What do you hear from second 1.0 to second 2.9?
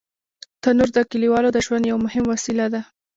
کلیوالو د ژوند یو مهم وسیله ده